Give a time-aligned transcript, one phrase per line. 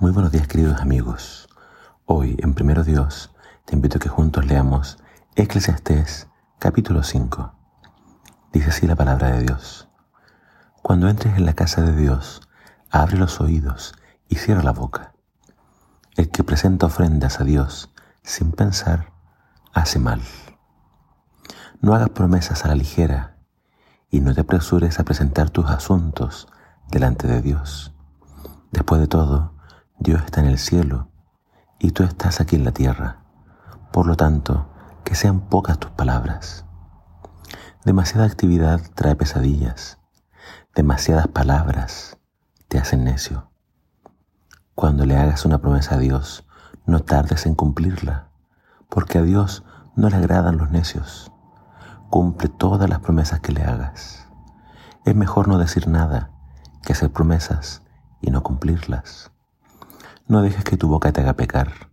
[0.00, 1.48] Muy buenos días queridos amigos.
[2.06, 4.96] Hoy en Primero Dios te invito a que juntos leamos
[5.34, 6.28] Eclesiastés
[6.60, 7.52] capítulo 5.
[8.52, 9.88] Dice así la palabra de Dios.
[10.82, 12.42] Cuando entres en la casa de Dios,
[12.92, 13.92] abre los oídos
[14.28, 15.14] y cierra la boca.
[16.14, 19.10] El que presenta ofrendas a Dios sin pensar,
[19.74, 20.20] hace mal.
[21.80, 23.38] No hagas promesas a la ligera
[24.10, 26.46] y no te apresures a presentar tus asuntos
[26.88, 27.92] delante de Dios.
[28.70, 29.57] Después de todo,
[30.00, 31.10] Dios está en el cielo
[31.80, 33.24] y tú estás aquí en la tierra.
[33.92, 34.70] Por lo tanto,
[35.02, 36.64] que sean pocas tus palabras.
[37.84, 39.98] Demasiada actividad trae pesadillas.
[40.74, 42.16] Demasiadas palabras
[42.68, 43.50] te hacen necio.
[44.76, 46.46] Cuando le hagas una promesa a Dios,
[46.86, 48.28] no tardes en cumplirla,
[48.88, 49.64] porque a Dios
[49.96, 51.32] no le agradan los necios.
[52.08, 54.28] Cumple todas las promesas que le hagas.
[55.04, 56.30] Es mejor no decir nada
[56.84, 57.82] que hacer promesas
[58.20, 59.32] y no cumplirlas.
[60.28, 61.88] No dejes que tu boca te haga pecar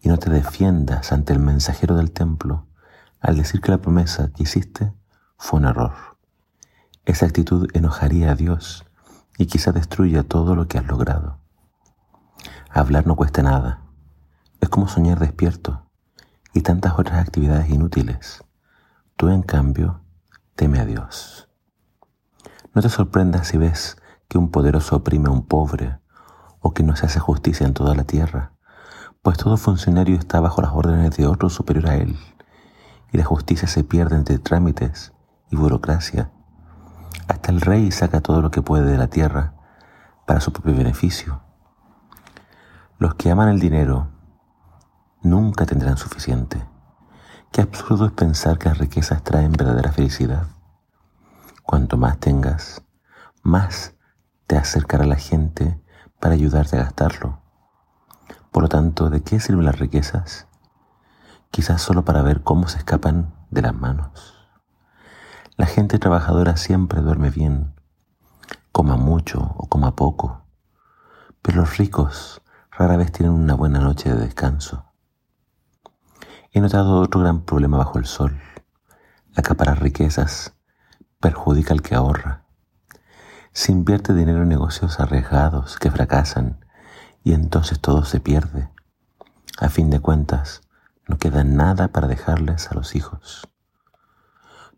[0.00, 2.68] y no te defiendas ante el mensajero del templo
[3.20, 4.92] al decir que la promesa que hiciste
[5.38, 5.92] fue un error.
[7.04, 8.86] Esa actitud enojaría a Dios
[9.38, 11.40] y quizá destruya todo lo que has logrado.
[12.70, 13.82] Hablar no cuesta nada.
[14.60, 15.90] Es como soñar despierto
[16.52, 18.44] y tantas otras actividades inútiles.
[19.16, 20.00] Tú, en cambio,
[20.54, 21.48] teme a Dios.
[22.72, 23.96] No te sorprendas si ves
[24.28, 26.03] que un poderoso oprime a un pobre
[26.66, 28.52] o que no se hace justicia en toda la tierra,
[29.20, 32.16] pues todo funcionario está bajo las órdenes de otro superior a él,
[33.12, 35.12] y la justicia se pierde entre trámites
[35.50, 36.30] y burocracia.
[37.28, 39.52] Hasta el rey saca todo lo que puede de la tierra
[40.26, 41.42] para su propio beneficio.
[42.98, 44.08] Los que aman el dinero
[45.22, 46.64] nunca tendrán suficiente.
[47.52, 50.46] Qué absurdo es pensar que las riquezas traen verdadera felicidad.
[51.62, 52.82] Cuanto más tengas,
[53.42, 53.94] más
[54.46, 55.83] te acercará la gente
[56.24, 57.38] para ayudarte a gastarlo.
[58.50, 60.46] Por lo tanto, ¿de qué sirven las riquezas?
[61.50, 64.34] Quizás solo para ver cómo se escapan de las manos.
[65.58, 67.74] La gente trabajadora siempre duerme bien,
[68.72, 70.46] coma mucho o coma poco,
[71.42, 72.40] pero los ricos
[72.70, 74.86] rara vez tienen una buena noche de descanso.
[76.52, 78.40] He notado otro gran problema bajo el sol.
[79.36, 80.54] Acaparar riquezas
[81.20, 82.43] perjudica al que ahorra.
[83.54, 86.58] Se invierte dinero en negocios arriesgados que fracasan
[87.22, 88.68] y entonces todo se pierde.
[89.60, 90.62] A fin de cuentas,
[91.06, 93.48] no queda nada para dejarles a los hijos.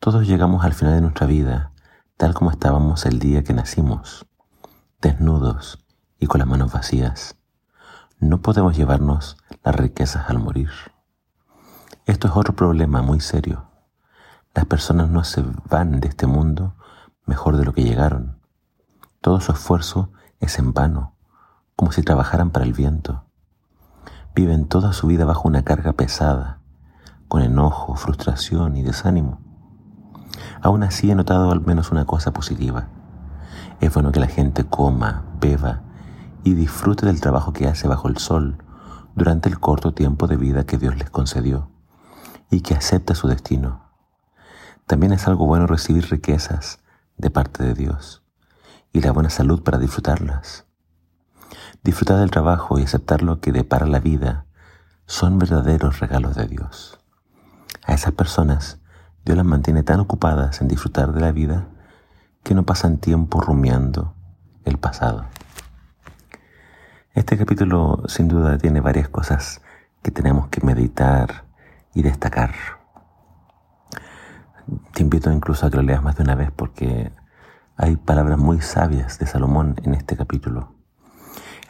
[0.00, 1.70] Todos llegamos al final de nuestra vida
[2.16, 4.26] tal como estábamos el día que nacimos,
[5.00, 5.78] desnudos
[6.18, 7.36] y con las manos vacías.
[8.18, 10.70] No podemos llevarnos las riquezas al morir.
[12.06, 13.70] Esto es otro problema muy serio.
[14.52, 16.74] Las personas no se van de este mundo
[17.24, 18.43] mejor de lo que llegaron.
[19.24, 21.14] Todo su esfuerzo es en vano,
[21.76, 23.24] como si trabajaran para el viento.
[24.34, 26.58] Viven toda su vida bajo una carga pesada,
[27.26, 29.40] con enojo, frustración y desánimo.
[30.60, 32.88] Aún así he notado al menos una cosa positiva.
[33.80, 35.80] Es bueno que la gente coma, beba
[36.42, 38.62] y disfrute del trabajo que hace bajo el sol
[39.14, 41.70] durante el corto tiempo de vida que Dios les concedió
[42.50, 43.88] y que acepta su destino.
[44.86, 46.80] También es algo bueno recibir riquezas
[47.16, 48.20] de parte de Dios
[48.94, 50.66] y la buena salud para disfrutarlas.
[51.82, 54.46] Disfrutar del trabajo y aceptar lo que depara la vida
[55.04, 57.00] son verdaderos regalos de Dios.
[57.84, 58.78] A esas personas
[59.24, 61.66] Dios las mantiene tan ocupadas en disfrutar de la vida
[62.44, 64.14] que no pasan tiempo rumiando
[64.64, 65.26] el pasado.
[67.14, 69.60] Este capítulo sin duda tiene varias cosas
[70.02, 71.44] que tenemos que meditar
[71.94, 72.54] y destacar.
[74.92, 77.10] Te invito incluso a que lo leas más de una vez porque
[77.76, 80.74] hay palabras muy sabias de Salomón en este capítulo.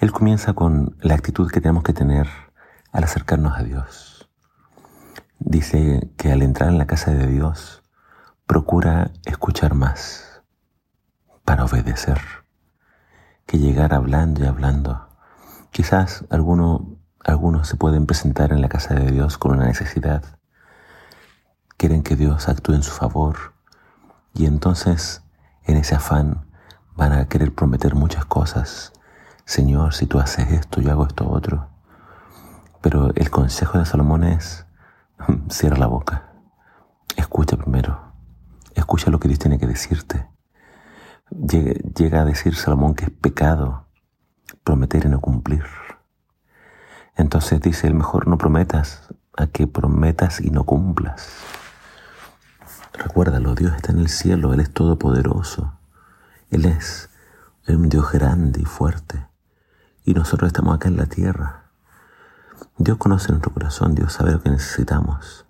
[0.00, 2.28] Él comienza con la actitud que tenemos que tener
[2.92, 4.28] al acercarnos a Dios.
[5.38, 7.82] Dice que al entrar en la casa de Dios,
[8.46, 10.42] procura escuchar más
[11.44, 12.20] para obedecer
[13.46, 15.08] que llegar hablando y hablando.
[15.70, 20.38] Quizás algunos se pueden presentar en la casa de Dios con una necesidad.
[21.78, 23.54] Quieren que Dios actúe en su favor
[24.34, 25.23] y entonces
[25.66, 26.46] en ese afán
[26.96, 28.92] van a querer prometer muchas cosas.
[29.44, 31.68] Señor, si tú haces esto, yo hago esto otro.
[32.80, 34.66] Pero el consejo de Salomón es,
[35.48, 36.32] cierra la boca,
[37.16, 38.12] escucha primero,
[38.74, 40.28] escucha lo que Dios tiene que decirte.
[41.30, 43.86] Llega, a decir Salomón que es pecado
[44.62, 45.64] prometer y no cumplir.
[47.16, 51.28] Entonces dice, el mejor no prometas a que prometas y no cumplas.
[52.94, 55.78] Recuérdalo, Dios está en el cielo, Él es todopoderoso.
[56.50, 57.10] Él es
[57.68, 59.26] un Dios grande y fuerte.
[60.06, 61.70] y nosotros estamos acá en la tierra.
[62.76, 65.46] Dios conoce nuestro corazón, Dios sabe lo que necesitamos.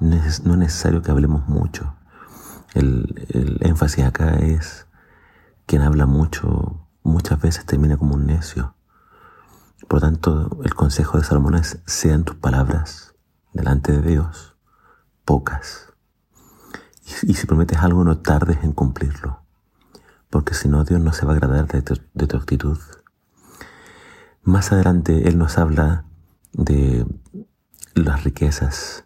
[0.00, 1.96] No es necesario que hablemos mucho.
[2.74, 4.86] El, el énfasis acá es
[5.66, 8.74] quien habla mucho muchas veces termina como un necio.
[9.88, 13.14] Por lo tanto, el consejo de Salomón es, sean tus palabras
[13.52, 14.56] delante de Dios
[15.24, 15.87] pocas.
[17.22, 19.40] Y, si prometes algo, no tardes en cumplirlo,
[20.30, 22.78] porque si no, Dios no se va a agradar de tu, actitud.
[24.42, 26.04] Más adelante, Él nos habla
[26.52, 27.06] de
[27.94, 29.04] las riquezas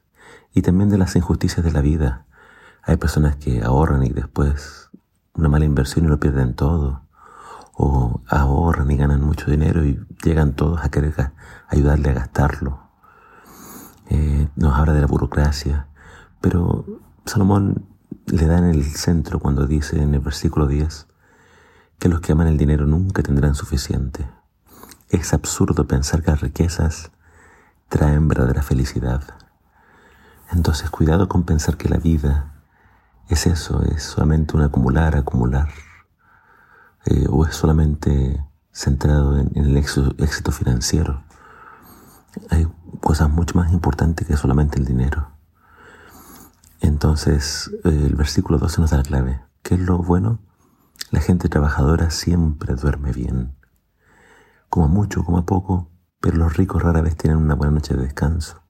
[0.52, 2.26] y también de las injusticias de la vida.
[2.82, 4.90] Hay personas que ahorran y después
[5.34, 7.02] una mala inversión y lo pierden todo
[7.74, 11.32] o ahorran y ganan mucho dinero y llegan todos a querer
[11.68, 12.80] ayudarle a gastarlo.
[14.10, 15.86] Eh, nos habla de la burocracia,
[16.40, 16.84] pero
[17.24, 17.91] Salomón
[18.26, 21.06] le da en el centro cuando dice en el versículo 10
[21.98, 24.28] que los que aman el dinero nunca tendrán suficiente.
[25.08, 27.10] Es absurdo pensar que las riquezas
[27.88, 29.22] traen verdadera felicidad.
[30.50, 32.52] Entonces cuidado con pensar que la vida
[33.28, 35.68] es eso, es solamente un acumular, acumular.
[37.04, 41.24] Eh, o es solamente centrado en, el éxito, financiero.
[42.50, 42.66] Hay
[43.00, 45.31] cosas mucho más importantes que solamente el dinero.
[46.82, 49.40] Entonces, el versículo 12 nos da la clave.
[49.62, 50.40] ¿Qué es lo bueno?
[51.12, 53.54] La gente trabajadora siempre duerme bien.
[54.68, 58.64] Como mucho, como poco, pero los ricos rara vez tienen una buena noche de descanso.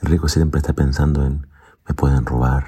[0.00, 1.46] El rico siempre está pensando en,
[1.88, 2.66] me pueden robar.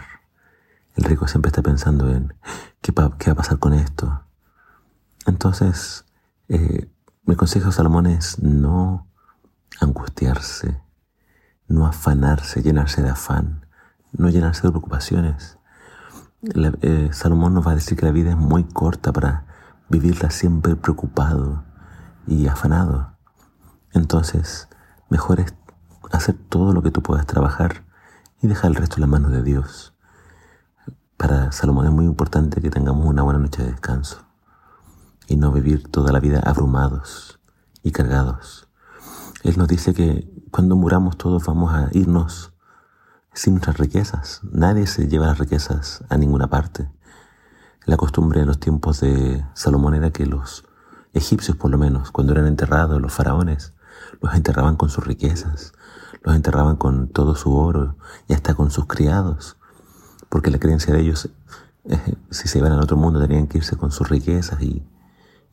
[0.95, 2.33] El rico siempre está pensando en,
[2.81, 4.23] ¿qué, qué va a pasar con esto?
[5.27, 6.05] Entonces,
[6.49, 6.89] eh,
[7.25, 9.09] mi consejo Salomón es no
[9.81, 10.81] angustiarse,
[11.67, 13.66] no afanarse, llenarse de afán,
[14.19, 15.59] no llenarse de preocupaciones.
[16.43, 19.47] Eh, Salomón nos va a decir que la vida es muy corta para
[19.89, 21.65] vivirla siempre preocupado
[22.27, 23.17] y afanado.
[23.93, 24.69] Entonces,
[25.09, 25.55] mejor es
[26.13, 27.85] hacer todo lo que tú puedas trabajar
[28.41, 29.95] y dejar el resto en las manos de Dios.
[31.17, 34.27] Para Salomón es muy importante que tengamos una buena noche de descanso
[35.27, 37.41] y no vivir toda la vida abrumados
[37.83, 38.69] y cargados.
[39.43, 42.53] Él nos dice que cuando muramos todos vamos a irnos
[43.37, 44.41] sin nuestras riquezas.
[44.51, 46.91] Nadie se lleva las riquezas a ninguna parte.
[47.85, 50.65] La costumbre en los tiempos de Salomón era que los
[51.15, 53.75] egipcios, por lo menos, cuando eran enterrados, los faraones,
[54.21, 55.73] los enterraban con sus riquezas,
[56.23, 57.97] los enterraban con todo su oro
[58.27, 59.57] y hasta con sus criados,
[60.29, 61.31] porque la creencia de ellos,
[61.85, 64.85] eh, si se iban al otro mundo, tenían que irse con sus riquezas y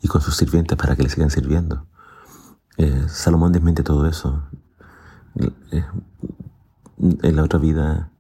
[0.04, 1.88] y con sus sirvientes para que le sigan sirviendo.
[2.78, 4.44] Eh, Salomón desmiente todo eso.
[5.72, 5.86] Eh,
[7.22, 8.12] en la otra vida,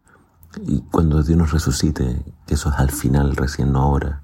[0.62, 4.24] y cuando Dios nos resucite, que eso es al final, recién no ahora,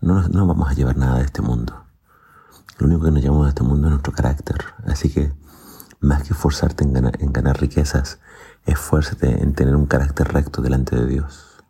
[0.00, 1.84] no, no vamos a llevar nada de este mundo.
[2.78, 4.58] Lo único que nos llevamos de este mundo es nuestro carácter.
[4.86, 5.32] Así que,
[6.00, 8.20] más que esforzarte en ganar, en ganar riquezas,
[8.64, 11.64] esfuérzate en tener un carácter recto delante de Dios.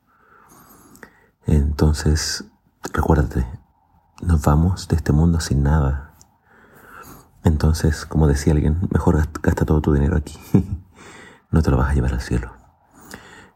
[1.46, 2.44] Entonces,
[2.93, 3.46] recuérdate,
[4.20, 6.14] nos vamos de este mundo sin nada.
[7.43, 10.38] Entonces, como decía alguien, mejor gasta todo tu dinero aquí.
[11.50, 12.53] no te lo vas a llevar al cielo.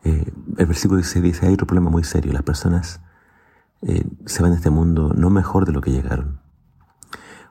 [0.05, 2.33] Eh, el versículo dice, dice, hay otro problema muy serio.
[2.33, 3.01] Las personas
[3.83, 6.41] eh, se van de este mundo no mejor de lo que llegaron.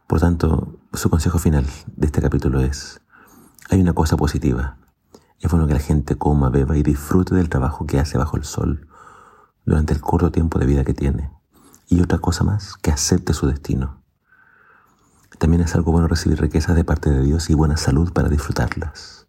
[0.07, 1.65] Por tanto, su consejo final
[1.95, 3.01] de este capítulo es,
[3.69, 4.77] hay una cosa positiva.
[5.39, 8.43] Es bueno que la gente coma, beba y disfrute del trabajo que hace bajo el
[8.43, 8.87] sol
[9.65, 11.31] durante el corto tiempo de vida que tiene
[11.87, 14.01] y otra cosa más, que acepte su destino.
[15.37, 19.20] También es algo bueno recibir riquezas de parte de Dios y buena salud para disfrutarlas.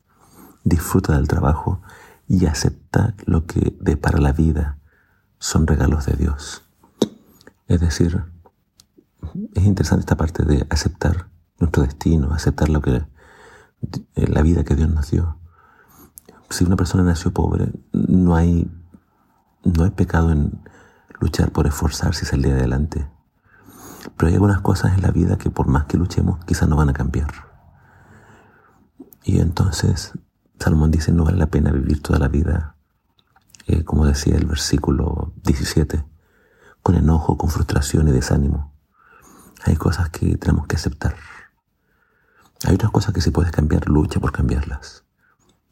[0.64, 1.83] Disfruta del trabajo
[2.28, 4.78] y acepta lo que de para la vida
[5.38, 6.62] son regalos de Dios.
[7.66, 8.25] Es decir,
[9.54, 11.28] es interesante esta parte de aceptar
[11.59, 13.04] nuestro destino, aceptar lo que
[14.14, 15.38] eh, la vida que Dios nos dio.
[16.50, 18.71] Si una persona nació pobre, no hay
[19.64, 20.61] no hay pecado en
[21.21, 23.09] luchar por esforzarse y salir adelante.
[24.16, 26.88] Pero hay algunas cosas en la vida que por más que luchemos, quizás no van
[26.88, 27.31] a cambiar.
[29.25, 30.12] Y entonces
[30.62, 32.76] Salomón dice, no vale la pena vivir toda la vida,
[33.66, 36.04] eh, como decía el versículo 17,
[36.83, 38.73] con enojo, con frustración y desánimo.
[39.64, 41.16] Hay cosas que tenemos que aceptar.
[42.64, 45.04] Hay otras cosas que si puedes cambiar, lucha por cambiarlas.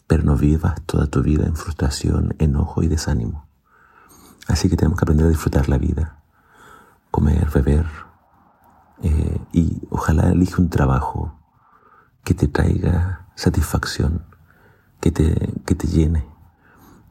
[0.08, 3.46] Pero no vivas toda tu vida en frustración, enojo y desánimo.
[4.48, 6.20] Así que tenemos que aprender a disfrutar la vida,
[7.12, 7.86] comer, beber
[9.02, 11.38] eh, y ojalá elige un trabajo
[12.24, 14.24] que te traiga satisfacción,
[15.00, 16.24] que te, que te llene.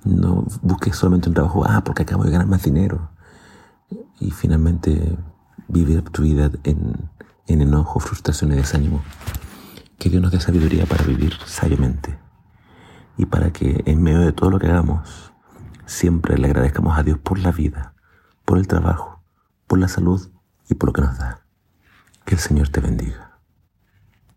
[0.04, 3.10] No busques solamente un trabajo, ah, porque acabo de ganar más dinero.
[4.20, 5.18] Y finalmente
[5.68, 7.10] vivir tu vida en,
[7.48, 9.02] en enojo, frustración y desánimo.
[9.98, 12.18] Que Dios nos dé sabiduría para vivir sabiamente
[13.18, 15.34] y para que en medio de todo lo que hagamos
[15.86, 17.94] siempre le agradezcamos a Dios por la vida,
[18.46, 19.22] por el trabajo,
[19.68, 20.32] por la salud
[20.70, 21.42] y por lo que nos da.
[22.24, 23.29] Que el Señor te bendiga.